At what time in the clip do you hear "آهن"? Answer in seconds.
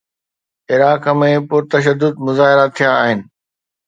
3.03-3.19